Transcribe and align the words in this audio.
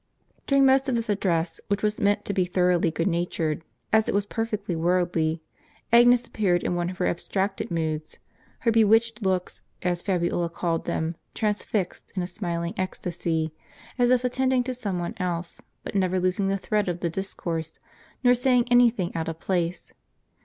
During 0.47 0.65
most 0.65 0.89
of 0.89 0.95
this 0.95 1.09
address, 1.09 1.61
which 1.67 1.83
was 1.83 1.99
meant 1.99 2.25
to 2.25 2.33
be 2.33 2.43
thor 2.43 2.71
oughly 2.71 2.91
good 2.91 3.05
natured, 3.07 3.63
as 3.93 4.09
it 4.09 4.15
was 4.15 4.25
perfectly 4.25 4.75
worldly, 4.75 5.43
Agnes 5.93 6.25
ap 6.25 6.33
peared 6.33 6.63
in 6.63 6.73
one 6.73 6.89
of 6.89 6.97
her 6.97 7.05
abstracted 7.05 7.69
moods, 7.69 8.17
her 8.61 8.71
bewitched 8.71 9.21
looks, 9.21 9.61
as 9.83 10.01
Fabiola 10.01 10.49
called 10.49 10.85
them, 10.85 11.17
transfixed, 11.35 12.11
in 12.15 12.23
a 12.23 12.27
smiling 12.27 12.73
ecstasy, 12.77 13.53
as 13.99 14.09
if 14.09 14.23
attending 14.23 14.63
to 14.63 14.73
some 14.73 14.97
one 14.97 15.13
else, 15.17 15.61
but 15.83 15.93
never 15.93 16.19
losing 16.19 16.47
the 16.47 16.57
thread 16.57 16.89
of 16.89 17.01
the 17.01 17.09
discourse, 17.11 17.79
nor 18.23 18.33
saying 18.33 18.65
any 18.71 18.89
thing 18.89 19.15
out 19.15 19.29
of 19.29 19.39
place. 19.39 19.93